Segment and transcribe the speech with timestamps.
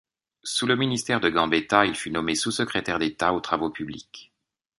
[0.43, 4.33] Sous le ministère de Gambetta, il fut nommé sous-secrétaire d'État aux Travaux publics.